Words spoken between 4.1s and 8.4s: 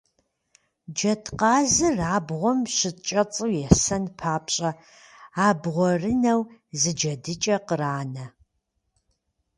папщӏэ, абгъуэрынэу зы джэдыкӏэ къранэ.